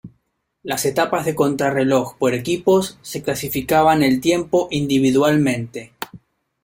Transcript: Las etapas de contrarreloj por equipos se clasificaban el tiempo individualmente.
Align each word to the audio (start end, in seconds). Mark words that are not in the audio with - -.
Las 0.63 0.85
etapas 0.87 1.25
de 1.27 1.35
contrarreloj 1.35 2.17
por 2.17 2.33
equipos 2.33 2.97
se 3.03 3.21
clasificaban 3.21 4.01
el 4.01 4.19
tiempo 4.19 4.67
individualmente. 4.71 5.91